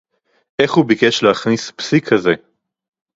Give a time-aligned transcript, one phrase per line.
[0.59, 2.33] איך הוא ביקש להכניס פסיק כזה